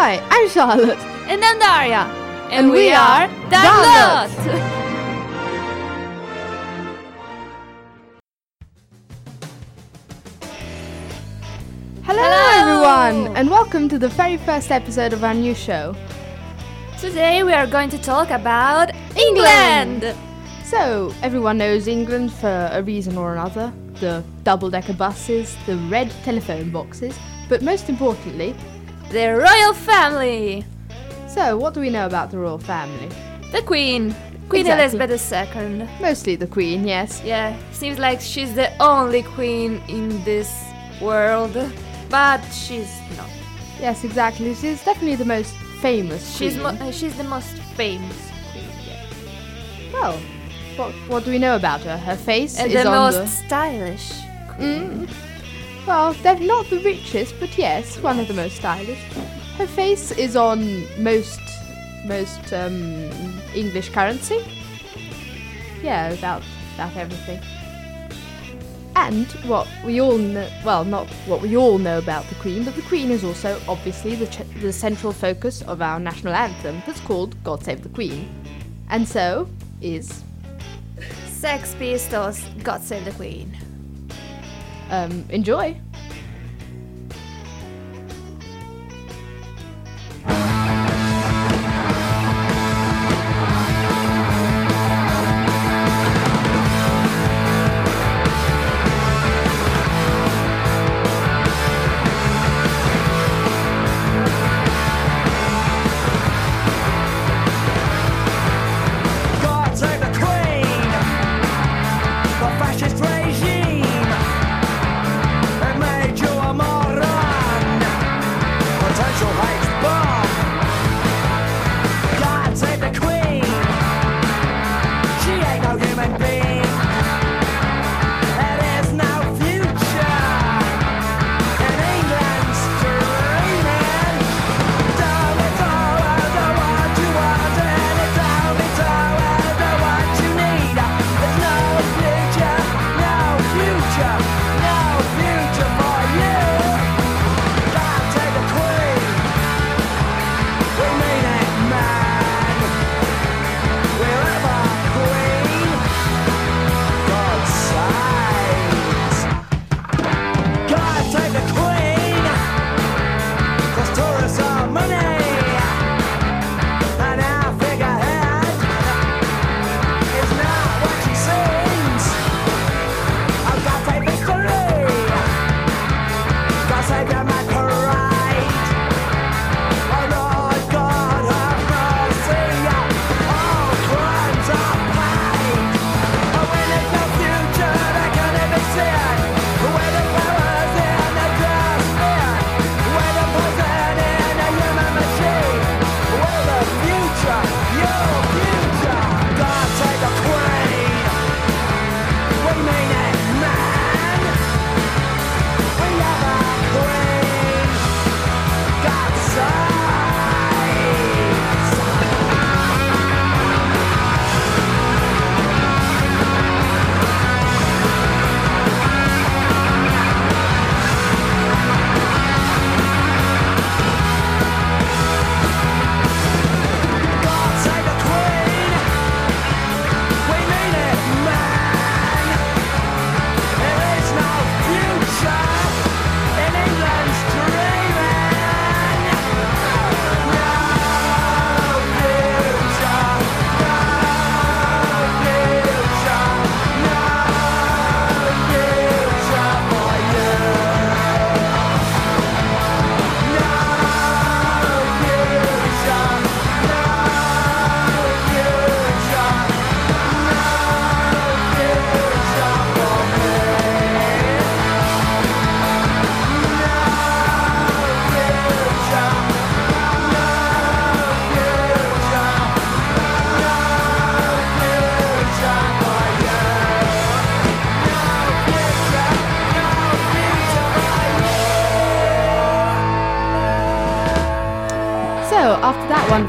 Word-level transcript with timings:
Hi, 0.00 0.24
I'm 0.30 0.48
Charlotte. 0.48 0.96
And 1.26 1.44
I'm 1.44 1.58
Daria. 1.58 2.02
And, 2.52 2.66
And 2.66 2.70
we 2.70 2.92
are 2.92 3.26
Download. 3.50 4.28
Hello, 12.04 12.22
Hello. 12.22 12.60
everyone, 12.62 13.36
and 13.36 13.50
welcome 13.50 13.88
to 13.88 13.98
the 13.98 14.06
very 14.06 14.36
first 14.36 14.70
episode 14.70 15.12
of 15.12 15.24
our 15.24 15.34
new 15.34 15.52
show. 15.52 15.96
Today 17.00 17.42
we 17.42 17.52
are 17.52 17.66
going 17.66 17.90
to 17.90 17.98
talk 17.98 18.30
about 18.30 18.94
England. 19.16 20.04
England. 20.04 20.16
So, 20.62 21.12
everyone 21.22 21.58
knows 21.58 21.88
England 21.88 22.32
for 22.32 22.70
a 22.72 22.84
reason 22.84 23.18
or 23.18 23.32
another 23.32 23.72
the 23.94 24.22
double 24.44 24.70
decker 24.70 24.92
buses, 24.92 25.56
the 25.66 25.76
red 25.90 26.08
telephone 26.22 26.70
boxes, 26.70 27.18
but 27.48 27.62
most 27.62 27.88
importantly, 27.88 28.54
The 29.10 29.34
royal 29.34 29.72
family. 29.74 30.64
so 31.28 31.56
what 31.56 31.74
do 31.74 31.80
we 31.80 31.90
know 31.90 32.06
about 32.06 32.30
the 32.30 32.38
royal 32.38 32.58
family? 32.58 33.08
The 33.52 33.62
Queen. 33.62 34.14
Queen 34.48 34.66
Exactly. 34.66 35.06
Elizabeth 35.06 35.56
II. 35.56 35.88
Mostly 36.00 36.36
the 36.36 36.46
Queen, 36.46 36.86
yes. 36.86 37.22
Yeah, 37.24 37.56
seems 37.72 37.98
like 37.98 38.20
she's 38.20 38.54
the 38.54 38.70
only 38.82 39.22
queen 39.22 39.80
in 39.88 40.22
this 40.24 40.50
world. 41.00 41.56
But 42.10 42.40
she's 42.52 42.90
not. 43.16 43.28
Yes, 43.80 44.04
exactly. 44.04 44.54
She's 44.54 44.82
definitely 44.84 45.16
the 45.16 45.26
most 45.26 45.54
famous 45.80 46.36
She's 46.36 46.56
mo- 46.56 46.70
uh, 46.80 46.90
she's 46.90 47.14
the 47.16 47.24
most 47.24 47.52
famous 47.76 48.16
queen. 48.50 48.64
Yeah. 48.86 49.92
well, 49.92 50.18
what, 50.76 50.92
what 51.08 51.24
do 51.24 51.30
we 51.30 51.38
know 51.38 51.54
about 51.56 51.82
her? 51.82 51.96
Her 51.98 52.16
face 52.16 52.58
And 52.58 52.72
is 52.72 52.82
the 52.82 52.90
most 52.90 53.16
the... 53.18 53.26
stylish 53.26 54.10
queen. 54.56 55.06
Mm. 55.06 55.14
Well, 55.88 56.12
they're 56.12 56.38
not 56.38 56.68
the 56.68 56.80
richest, 56.80 57.40
but 57.40 57.56
yes, 57.56 57.96
one 58.02 58.20
of 58.20 58.28
the 58.28 58.34
most 58.34 58.56
stylish. 58.56 59.02
Her 59.56 59.66
face 59.66 60.10
is 60.10 60.36
on 60.36 60.84
most 61.02 61.40
most 62.04 62.52
um, 62.52 63.10
English 63.54 63.88
currency. 63.88 64.44
Yeah, 65.82 66.10
about 66.10 66.42
about 66.74 66.94
everything. 66.94 67.40
And 68.96 69.26
what 69.48 69.66
we 69.82 69.98
all 69.98 70.18
know, 70.18 70.46
well, 70.62 70.84
not 70.84 71.08
what 71.24 71.40
we 71.40 71.56
all 71.56 71.78
know 71.78 71.96
about 71.96 72.26
the 72.28 72.34
Queen, 72.34 72.64
but 72.64 72.76
the 72.76 72.82
Queen 72.82 73.10
is 73.10 73.24
also 73.24 73.58
obviously 73.66 74.14
the, 74.14 74.26
ch- 74.26 74.60
the 74.60 74.74
central 74.74 75.14
focus 75.14 75.62
of 75.62 75.80
our 75.80 75.98
national 75.98 76.34
anthem 76.34 76.82
that's 76.84 77.00
called 77.00 77.42
God 77.44 77.64
Save 77.64 77.82
the 77.82 77.88
Queen. 77.88 78.28
And 78.90 79.08
so 79.08 79.48
is 79.80 80.22
Sex 81.28 81.74
Pistols, 81.78 82.44
God 82.62 82.82
Save 82.82 83.06
the 83.06 83.12
Queen. 83.12 83.56
Um, 84.90 85.24
enjoy. 85.30 85.76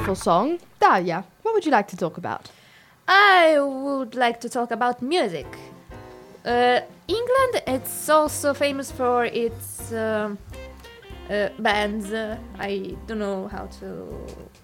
Wonderful 0.09 0.23
song, 0.23 0.59
Daria, 0.79 1.23
what 1.43 1.53
would 1.53 1.65
you 1.65 1.71
like 1.71 1.87
to 1.89 1.95
talk 1.97 2.17
about? 2.17 2.49
I 3.07 3.59
would 3.59 4.15
like 4.15 4.39
to 4.41 4.49
talk 4.49 4.71
about 4.71 5.01
music. 5.01 5.45
Uh, 6.45 6.79
England, 7.07 7.63
it's 7.67 8.09
also 8.09 8.53
famous 8.53 8.91
for 8.91 9.25
its 9.25 9.91
um 9.93 10.37
uh, 11.29 11.49
bands. 11.59 12.11
Uh, 12.11 12.37
I 12.59 12.95
don't 13.07 13.19
know 13.19 13.47
how 13.47 13.67
to. 13.79 13.87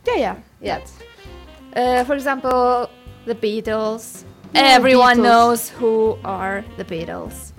Yeah, 0.07 0.15
yeah, 0.17 0.35
Yeah. 0.61 0.79
yeah. 1.75 1.99
Uh, 1.99 2.03
for 2.05 2.15
example, 2.15 2.89
the 3.25 3.35
Beatles. 3.35 4.23
Everyone 4.55 5.17
Beatles. 5.17 5.23
knows 5.23 5.69
who 5.79 6.17
are 6.23 6.63
the 6.77 6.85
Beatles. 6.85 7.51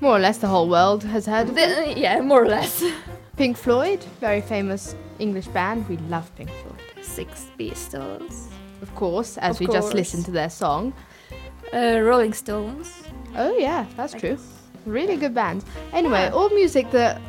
More 0.00 0.16
or 0.16 0.20
less 0.20 0.38
the 0.38 0.46
whole 0.48 0.68
world 0.68 1.02
has 1.04 1.26
heard. 1.26 1.48
The- 1.54 1.94
yeah, 1.96 2.20
more 2.20 2.42
or 2.42 2.48
less. 2.48 2.84
Pink 3.36 3.56
Floyd, 3.56 4.02
very 4.20 4.40
famous 4.40 4.94
English 5.18 5.46
band. 5.48 5.88
We 5.88 5.96
love 6.08 6.34
Pink 6.36 6.50
Floyd. 6.62 6.80
Six 7.04 7.46
Pistols. 7.58 8.48
Of 8.82 8.94
course, 8.94 9.36
as 9.38 9.56
Of 9.56 9.60
we 9.60 9.66
just 9.66 9.80
course. 9.88 9.94
listened 9.94 10.24
to 10.26 10.30
their 10.30 10.50
song. 10.50 10.92
Uh, 11.72 12.00
Rolling 12.02 12.32
Stones. 12.32 13.02
Oh 13.36 13.56
yeah, 13.58 13.84
that's 13.96 14.14
I 14.14 14.18
true. 14.18 14.30
guess. 14.36 14.52
Really 14.86 15.16
good 15.16 15.34
band. 15.34 15.64
Anyway, 15.92 16.20
Yeah. 16.22 16.32
all 16.32 16.48
music 16.50 16.90
that 16.92 17.20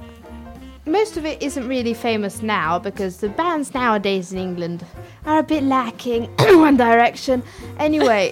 most 0.86 1.18
of 1.18 1.26
it 1.26 1.42
isn't 1.44 1.68
really 1.68 1.94
famous 1.94 2.42
now 2.42 2.80
because 2.80 3.18
the 3.18 3.30
bands 3.30 3.74
nowadays 3.74 4.32
in 4.32 4.38
England 4.40 4.86
are 5.26 5.40
a 5.40 5.44
bit 5.44 5.64
lacking 5.64 6.30
in 6.48 6.60
One 6.62 6.78
Direction. 6.78 7.44
Anyway, 7.80 8.32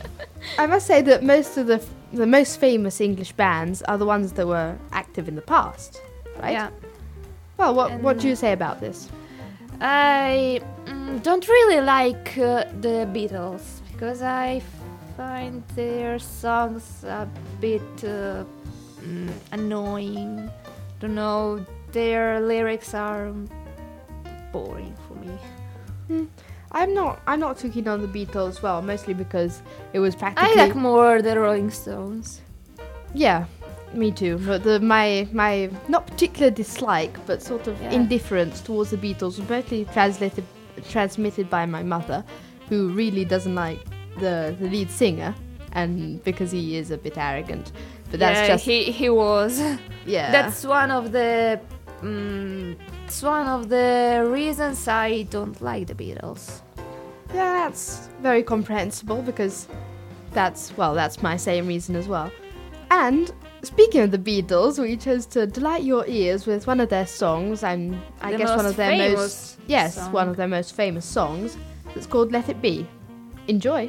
I 0.58 0.66
must 0.66 0.86
say 0.86 1.00
that 1.02 1.22
most 1.22 1.56
of 1.56 1.66
the 1.66 1.82
the 2.12 2.26
most 2.26 2.60
famous 2.60 3.00
English 3.00 3.32
bands 3.32 3.82
are 3.82 3.98
the 3.98 4.06
ones 4.06 4.32
that 4.32 4.46
were 4.46 4.76
active 4.92 5.28
in 5.28 5.34
the 5.34 5.42
past, 5.42 6.00
right? 6.40 6.52
Yeah. 6.52 6.70
Well, 7.56 7.74
what 7.74 7.92
what 8.00 8.18
do 8.18 8.28
you 8.28 8.36
say 8.36 8.52
about 8.52 8.80
this? 8.80 9.08
I 9.80 10.60
mm, 10.84 11.22
don't 11.22 11.46
really 11.48 11.80
like 11.80 12.36
uh, 12.38 12.64
the 12.80 13.08
Beatles 13.12 13.80
because 13.92 14.22
I 14.22 14.62
find 15.16 15.62
their 15.74 16.18
songs 16.18 17.04
a 17.04 17.28
bit 17.60 17.82
uh, 18.04 18.44
mm, 19.00 19.30
annoying. 19.52 20.50
Don't 21.00 21.14
know, 21.14 21.64
their 21.92 22.40
lyrics 22.40 22.94
are 22.94 23.32
boring 24.52 24.94
for 25.06 25.14
me. 25.14 26.28
I'm 26.72 26.92
not 26.94 27.20
I'm 27.26 27.40
not 27.40 27.58
too 27.58 27.70
keen 27.70 27.88
on 27.88 28.02
the 28.02 28.08
Beatles. 28.08 28.62
Well, 28.62 28.82
mostly 28.82 29.14
because 29.14 29.62
it 29.92 29.98
was 29.98 30.14
practically. 30.14 30.60
I 30.60 30.66
like 30.66 30.74
more 30.74 31.22
the 31.22 31.38
Rolling 31.38 31.70
Stones. 31.70 32.42
Yeah, 33.14 33.46
me 33.94 34.10
too. 34.12 34.38
But 34.46 34.62
the 34.64 34.80
my 34.80 35.28
my 35.32 35.70
not 35.88 36.06
particular 36.06 36.50
dislike, 36.50 37.14
but 37.26 37.42
sort 37.42 37.66
of 37.66 37.80
Yeah. 37.80 37.90
indifference 37.92 38.60
towards 38.60 38.90
the 38.90 38.96
Beatles 38.98 39.38
was 39.38 39.48
mostly 39.48 39.84
translated 39.92 40.44
transmitted 40.90 41.48
by 41.48 41.64
my 41.66 41.82
mother, 41.82 42.24
who 42.68 42.88
really 42.90 43.24
doesn't 43.24 43.54
like 43.54 43.78
the 44.18 44.54
the 44.60 44.68
lead 44.68 44.90
singer, 44.90 45.34
and 45.72 46.22
because 46.24 46.50
he 46.50 46.76
is 46.76 46.90
a 46.90 46.98
bit 46.98 47.16
arrogant. 47.18 47.72
But 48.10 48.20
that's 48.20 48.40
yeah, 48.40 48.46
just 48.54 48.64
he 48.64 48.84
he 48.92 49.08
was. 49.10 49.60
yeah. 50.06 50.30
That's 50.32 50.64
one 50.64 50.90
of 50.90 51.12
the. 51.12 51.60
Mm, 52.02 52.76
it's 53.06 53.22
one 53.22 53.46
of 53.46 53.68
the 53.70 54.28
reasons 54.30 54.86
I 54.86 55.22
don't 55.30 55.60
like 55.62 55.86
the 55.86 55.94
Beatles. 55.94 56.60
yeah, 57.34 57.64
that's 57.68 58.08
very 58.22 58.42
comprehensible 58.42 59.22
because 59.22 59.66
that's 60.32 60.76
well, 60.76 60.94
that's 60.94 61.22
my 61.22 61.36
same 61.38 61.66
reason 61.66 61.96
as 61.96 62.06
well. 62.06 62.30
And 62.90 63.32
speaking 63.62 64.00
of 64.02 64.10
the 64.10 64.18
Beatles, 64.18 64.78
we 64.78 64.96
chose 64.96 65.26
to 65.26 65.46
delight 65.46 65.82
your 65.82 66.06
ears 66.06 66.46
with 66.46 66.66
one 66.66 66.80
of 66.80 66.88
their 66.88 67.06
songs. 67.06 67.62
I'm 67.62 68.00
I 68.20 68.32
The 68.32 68.38
guess 68.38 68.56
one 68.56 68.66
of 68.66 68.76
their 68.76 69.14
most 69.16 69.58
yes, 69.66 69.94
song. 69.96 70.12
one 70.12 70.28
of 70.28 70.36
their 70.36 70.48
most 70.48 70.74
famous 70.74 71.04
songs. 71.04 71.56
It's 71.94 72.06
called 72.06 72.32
Let 72.32 72.48
It 72.48 72.60
Be. 72.60 72.86
Enjoy. 73.48 73.88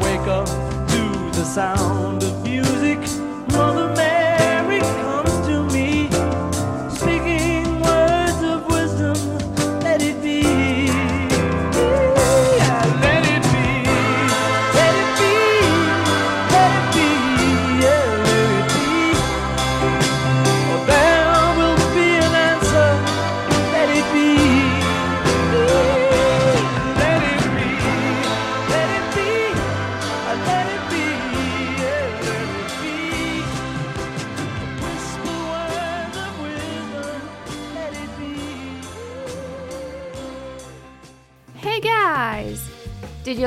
Wake 0.00 0.26
up 0.28 0.46
to 0.46 1.30
the 1.38 1.44
sound 1.44 2.22
of 2.22 2.43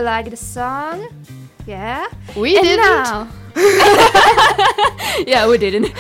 like 0.07 0.29
the 0.29 0.37
song? 0.37 1.05
Yeah. 1.65 2.07
We 2.37 2.55
and 2.55 2.63
didn't. 2.65 3.03
Now, 3.03 3.27
yeah, 5.27 5.45
we 5.49 5.57
didn't. 5.57 5.87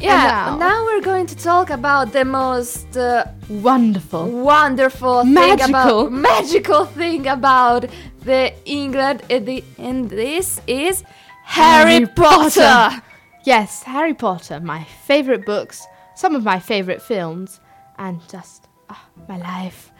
yeah. 0.00 0.26
now? 0.26 0.56
Now? 0.58 0.84
we're 0.84 1.00
going 1.00 1.26
to 1.26 1.36
talk 1.36 1.70
about 1.70 2.12
the 2.12 2.24
most 2.24 2.96
uh, 2.96 3.24
Wonderful. 3.48 4.24
wonderful 4.28 5.22
thing 5.22 5.34
Magical. 5.34 5.68
about 5.68 6.12
magical 6.12 6.84
thing 6.86 7.28
about 7.28 7.86
the 8.24 8.52
England, 8.64 9.22
and, 9.30 9.46
the, 9.46 9.62
and 9.78 10.10
this 10.10 10.60
is 10.66 11.04
Harry, 11.44 11.92
Harry 11.92 12.06
Potter. 12.06 12.60
Potter. 12.62 13.02
Yes, 13.44 13.84
Harry 13.84 14.14
Potter, 14.14 14.58
my 14.58 14.82
favorite 15.06 15.46
books, 15.46 15.86
some 16.16 16.34
of 16.34 16.42
my 16.42 16.58
favorite 16.58 17.00
films, 17.00 17.60
and 17.96 18.20
just 18.28 18.66
ah, 18.90 19.06
my 19.28 19.38
life. 19.38 19.90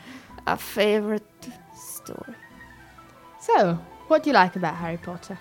A 0.49 0.57
favorite 0.57 1.32
story. 2.05 2.37
So, 3.41 3.79
what 4.09 4.23
do 4.23 4.31
you 4.31 4.35
like 4.35 4.57
about 4.57 4.77
Harry 4.77 4.99
Potter? 4.99 5.39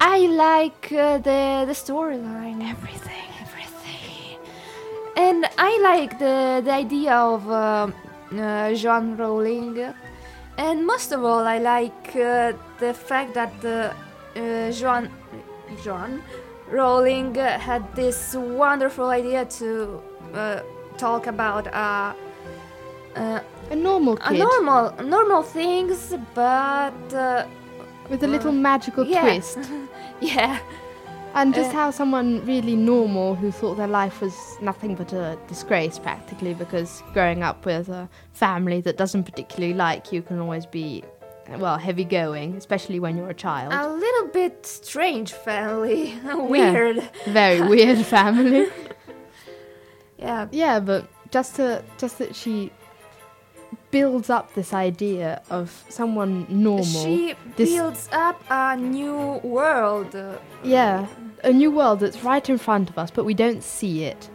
I 0.00 0.18
like 0.26 0.92
uh, 0.92 1.18
the 1.18 1.64
the 1.66 1.76
storyline, 1.84 2.60
everything, 2.74 3.28
everything, 3.40 4.38
and 5.16 5.46
I 5.58 5.78
like 5.90 6.18
the 6.18 6.60
the 6.64 6.72
idea 6.72 7.14
of 7.14 7.48
uh, 7.48 7.90
uh, 8.32 8.74
Joan 8.74 9.16
Rowling, 9.16 9.94
and 10.58 10.86
most 10.86 11.12
of 11.12 11.24
all, 11.24 11.44
I 11.46 11.58
like 11.58 12.16
uh, 12.16 12.52
the 12.78 12.92
fact 12.94 13.34
that 13.34 13.54
uh, 13.64 13.92
uh, 14.38 14.70
Joan 14.72 15.10
Joan 15.84 16.22
Rowling 16.70 17.34
had 17.34 17.82
this 17.94 18.34
wonderful 18.34 19.06
idea 19.06 19.44
to 19.44 20.02
uh, 20.34 20.60
talk 20.98 21.26
about 21.26 21.66
uh, 21.72 22.12
uh, 23.14 23.40
A 23.70 23.76
normal 23.76 24.16
kid. 24.16 24.36
a 24.36 24.38
normal 24.38 24.92
normal 25.04 25.42
things, 25.42 26.14
but 26.34 27.14
uh, 27.14 27.46
with 28.10 28.22
a 28.22 28.26
little 28.28 28.52
magical 28.52 29.04
yeah. 29.06 29.22
twist. 29.22 29.58
yeah. 30.20 30.58
And 31.34 31.52
just 31.54 31.70
Uh, 31.70 31.78
how 31.80 31.90
someone 31.90 32.46
really 32.46 32.76
normal 32.76 33.34
who 33.34 33.50
thought 33.50 33.76
their 33.76 33.88
life 33.88 34.22
was 34.22 34.34
nothing 34.62 34.94
but 34.94 35.12
a 35.12 35.36
disgrace 35.48 35.98
practically 35.98 36.54
because 36.54 37.02
growing 37.12 37.42
up 37.42 37.66
with 37.66 37.88
a 37.90 38.08
family 38.32 38.80
that 38.82 38.96
doesn't 38.96 39.24
particularly 39.24 39.74
like 39.74 40.12
you 40.12 40.22
can 40.22 40.38
always 40.38 40.64
be 40.64 41.02
well 41.58 41.76
heavy 41.78 42.04
going 42.04 42.56
especially 42.56 42.98
when 43.00 43.16
you're 43.18 43.28
a 43.28 43.34
child 43.34 43.72
A 43.72 43.86
little 43.92 44.28
bit 44.28 44.64
strange 44.66 45.32
family. 45.32 46.14
Weird. 46.24 47.02
very 47.26 47.60
weird 47.60 47.98
family 48.16 48.68
Yeah. 50.18 50.48
yeah 50.50 50.80
but 50.80 51.06
just 51.30 51.56
to 51.56 51.82
just 51.98 52.18
that 52.18 52.34
she 52.34 52.72
builds 53.90 54.30
up 54.30 54.54
this 54.54 54.72
idea 54.72 55.42
of 55.50 55.84
someone 55.88 56.46
normal 56.48 56.84
She 56.84 57.34
builds 57.56 58.08
up 58.12 58.42
a 58.50 58.76
new 58.76 59.40
world. 59.42 60.14
Yeah 60.62 61.06
a 61.44 61.52
new 61.52 61.70
world 61.70 62.00
that's 62.00 62.24
right 62.24 62.48
in 62.48 62.56
front 62.56 62.88
of 62.88 62.98
us 62.98 63.10
but 63.10 63.24
we 63.24 63.34
don't 63.34 63.62
see 63.62 64.04
it 64.04 64.30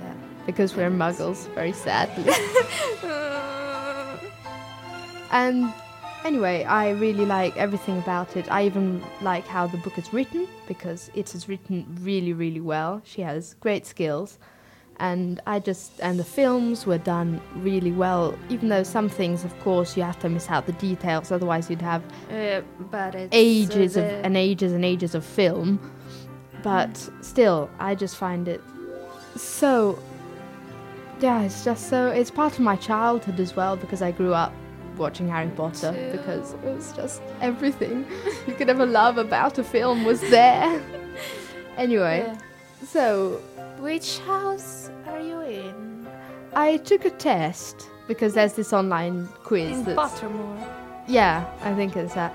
yeah. 0.00 0.14
because 0.46 0.74
we're 0.74 0.90
muggles 0.90 1.46
very 1.54 1.70
sadly 1.70 2.32
And 5.30 5.72
anyway, 6.24 6.64
I 6.64 6.90
really 6.90 7.26
like 7.26 7.56
everything 7.56 7.98
about 7.98 8.36
it. 8.36 8.50
I 8.50 8.64
even 8.64 9.02
like 9.20 9.46
how 9.46 9.66
the 9.66 9.78
book 9.78 9.98
is 9.98 10.12
written 10.12 10.46
because 10.68 11.10
it 11.14 11.34
is 11.34 11.48
written 11.48 11.86
really, 12.00 12.32
really 12.32 12.60
well. 12.60 13.02
She 13.04 13.22
has 13.22 13.54
great 13.60 13.86
skills. 13.86 14.38
And 14.98 15.40
I 15.46 15.58
just, 15.58 15.92
and 16.00 16.18
the 16.18 16.24
films 16.24 16.86
were 16.86 16.96
done 16.96 17.40
really 17.56 17.92
well, 17.92 18.34
even 18.48 18.70
though 18.70 18.82
some 18.82 19.10
things, 19.10 19.44
of 19.44 19.58
course, 19.60 19.94
you 19.96 20.02
have 20.02 20.18
to 20.20 20.28
miss 20.30 20.48
out 20.50 20.64
the 20.64 20.72
details, 20.72 21.30
otherwise, 21.30 21.68
you'd 21.68 21.82
have 21.82 22.02
Uh, 22.30 22.62
but 22.90 23.14
it's 23.14 23.28
ages 23.32 23.96
uh, 23.98 24.00
of, 24.00 24.06
and 24.24 24.36
ages 24.38 24.72
and 24.72 24.84
ages 24.86 25.14
of 25.14 25.22
film. 25.24 25.78
But 26.62 26.96
still, 27.20 27.68
I 27.78 27.94
just 27.94 28.16
find 28.16 28.48
it 28.48 28.62
so. 29.36 29.98
Yeah, 31.20 31.42
it's 31.42 31.64
just 31.64 31.88
so. 31.88 32.08
It's 32.08 32.30
part 32.30 32.54
of 32.54 32.60
my 32.60 32.76
childhood 32.76 33.38
as 33.38 33.54
well 33.54 33.76
because 33.76 34.00
I 34.02 34.10
grew 34.12 34.32
up 34.34 34.52
watching 34.96 35.28
Harry 35.28 35.50
Potter 35.50 35.92
too. 35.92 36.16
because 36.16 36.54
it 36.54 36.60
was 36.64 36.92
just 36.92 37.20
everything 37.42 38.06
you 38.46 38.54
could 38.54 38.70
ever 38.70 38.86
love 38.86 39.18
about 39.18 39.58
a 39.58 39.64
film 39.64 40.04
was 40.04 40.20
there. 40.22 40.80
anyway, 41.76 42.24
Yeah. 42.26 42.38
So 42.84 43.40
Which 43.78 44.18
house 44.20 44.90
are 45.06 45.20
you 45.20 45.40
in? 45.40 46.08
I 46.54 46.78
took 46.78 47.04
a 47.04 47.10
test 47.10 47.88
because 48.08 48.34
there's 48.34 48.54
this 48.54 48.72
online 48.72 49.28
quiz 49.44 49.78
In 49.78 49.84
that's 49.84 49.98
Pottermore. 49.98 50.68
Yeah, 51.06 51.48
I 51.62 51.74
think 51.74 51.96
it's 51.96 52.14
that. 52.14 52.34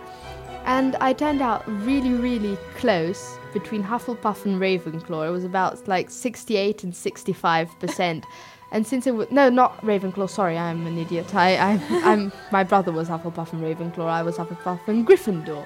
And 0.66 0.96
I 0.98 1.14
turned 1.14 1.42
out 1.42 1.64
really, 1.68 2.14
really 2.14 2.58
close 2.76 3.38
between 3.54 3.84
Hufflepuff 3.84 4.46
and 4.46 4.62
Ravenclaw. 4.62 5.28
It 5.28 5.32
was 5.32 5.44
about 5.44 5.88
like 5.88 6.10
68 6.10 6.84
and 6.84 6.94
65%. 6.94 8.24
and 8.72 8.88
since 8.88 9.08
it 9.08 9.12
was, 9.12 9.32
no, 9.32 9.50
not 9.50 9.82
Ravenclaw, 9.82 10.30
sorry, 10.30 10.58
I'm 10.58 10.86
an 10.86 10.98
idiot. 10.98 11.34
I, 11.36 11.56
I, 11.56 11.82
I'm, 12.04 12.32
my 12.52 12.64
brother 12.64 12.92
was 12.92 13.10
Hufflepuff 13.10 13.54
and 13.54 13.64
Ravenclaw, 13.64 14.08
I 14.08 14.24
was 14.24 14.38
Hufflepuff 14.38 14.88
and 14.88 15.06
Gryffindor. 15.06 15.66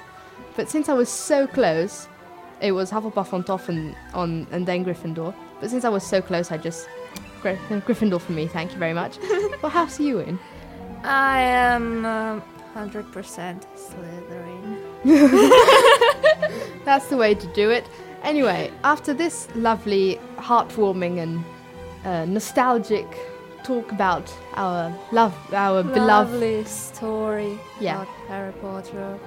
But 0.56 0.70
since 0.70 0.88
I 0.88 0.94
was 0.94 1.08
so 1.08 1.46
close, 1.46 2.08
it 2.60 2.72
was 2.72 2.90
Hufflepuff 2.90 3.32
on 3.32 3.44
top 3.44 3.68
and, 3.68 3.94
on, 4.14 4.46
and 4.50 4.66
then 4.66 4.84
Gryffindor. 4.84 5.34
But 5.60 5.70
since 5.70 5.84
I 5.84 5.88
was 5.88 6.04
so 6.06 6.20
close, 6.22 6.50
I 6.50 6.56
just, 6.58 6.88
Gry- 7.42 7.58
Gryffindor 7.70 8.20
for 8.20 8.32
me, 8.32 8.46
thank 8.46 8.72
you 8.72 8.78
very 8.78 8.94
much. 8.94 9.16
what 9.60 9.72
house 9.72 9.98
are 10.00 10.02
you 10.02 10.20
in? 10.20 10.38
I 11.04 11.40
am 11.40 12.04
uh, 12.04 12.40
100% 12.74 13.62
Slytherin. 13.76 14.76
That's 16.84 17.06
the 17.08 17.16
way 17.16 17.34
to 17.34 17.46
do 17.54 17.70
it. 17.70 17.88
Anyway, 18.22 18.70
after 18.84 19.14
this 19.14 19.48
lovely, 19.54 20.18
heartwarming, 20.36 21.18
and 21.22 21.44
uh, 22.04 22.24
nostalgic 22.24 23.06
talk 23.62 23.90
about 23.92 24.32
our 24.54 24.92
love, 25.12 25.34
our 25.52 25.82
beloved, 25.82 26.66
story 26.66 27.58
Yeah. 27.80 28.02
about 28.02 28.08
Harry 28.28 28.52
Potter. 28.60 29.18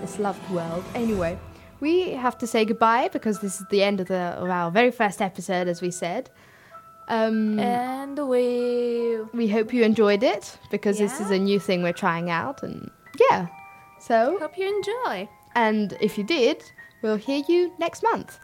this 0.00 0.18
loved 0.18 0.48
world. 0.50 0.84
Anyway, 0.94 1.36
we 1.80 2.10
have 2.10 2.36
to 2.38 2.46
say 2.46 2.64
goodbye 2.64 3.08
because 3.12 3.40
this 3.40 3.60
is 3.60 3.66
the 3.70 3.82
end 3.82 4.00
of 4.00 4.08
the 4.08 4.34
of 4.42 4.48
our 4.50 4.70
very 4.70 4.90
first 4.90 5.20
episode, 5.22 5.68
as 5.68 5.80
we 5.82 5.90
said. 5.90 6.30
Um, 7.08 7.58
And 7.58 8.18
we 8.28 9.18
we 9.32 9.48
hope 9.48 9.72
you 9.72 9.82
enjoyed 9.84 10.22
it 10.22 10.58
because 10.70 10.98
this 10.98 11.20
is 11.20 11.30
a 11.30 11.38
new 11.38 11.58
thing 11.60 11.82
we're 11.82 11.92
trying 12.06 12.30
out, 12.30 12.62
and 12.62 12.90
yeah. 13.30 13.46
So, 14.00 14.38
hope 14.38 14.56
you 14.58 14.68
enjoy. 14.68 15.28
and 15.54 15.96
if 16.00 16.18
you 16.18 16.24
did, 16.24 16.62
we'll 17.02 17.16
hear 17.16 17.42
you 17.48 17.72
next 17.78 18.02
month. 18.02 18.38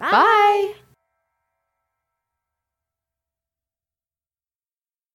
Bye. 0.00 0.10
Bye. 0.10 0.74